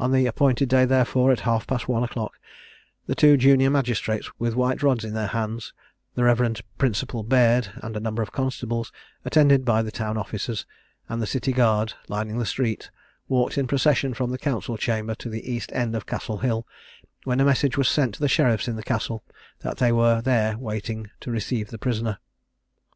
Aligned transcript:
On 0.00 0.10
the 0.10 0.26
appointed 0.26 0.68
day, 0.68 0.84
therefore, 0.84 1.30
at 1.30 1.38
half 1.46 1.64
past 1.64 1.86
one 1.88 2.02
o'clock, 2.02 2.40
the 3.06 3.14
two 3.14 3.36
junior 3.36 3.70
magistrates, 3.70 4.28
with 4.36 4.56
white 4.56 4.82
rods 4.82 5.04
in 5.04 5.14
their 5.14 5.28
hands, 5.28 5.72
the 6.16 6.24
Rev. 6.24 6.56
Principal 6.76 7.22
Baird, 7.22 7.68
and 7.76 7.96
a 7.96 8.00
number 8.00 8.20
of 8.20 8.32
constables, 8.32 8.90
attended 9.24 9.64
by 9.64 9.80
the 9.80 9.92
town 9.92 10.18
officers, 10.18 10.66
and 11.08 11.22
the 11.22 11.26
city 11.28 11.52
guard 11.52 11.94
lining 12.08 12.38
the 12.38 12.44
streets, 12.46 12.90
walked 13.28 13.56
in 13.56 13.68
procession 13.68 14.12
from 14.12 14.30
the 14.32 14.38
Council 14.38 14.76
chamber 14.76 15.14
to 15.14 15.28
the 15.28 15.48
east 15.48 15.70
end 15.72 15.94
of 15.94 16.04
Castle 16.04 16.38
hill, 16.38 16.66
when 17.22 17.38
a 17.38 17.44
message 17.44 17.78
was 17.78 17.86
sent 17.88 18.12
to 18.14 18.20
the 18.20 18.26
sheriffs 18.28 18.66
in 18.66 18.74
the 18.74 18.82
Castle, 18.82 19.22
that 19.60 19.76
they 19.76 19.92
were 19.92 20.20
there 20.20 20.58
waiting 20.58 21.10
to 21.20 21.30
receive 21.30 21.70
the 21.70 21.78
prisoner. 21.78 22.18